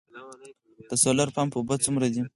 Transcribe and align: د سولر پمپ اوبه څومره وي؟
د 0.89 0.91
سولر 1.03 1.27
پمپ 1.35 1.51
اوبه 1.55 1.75
څومره 1.83 2.07
وي؟ 2.13 2.21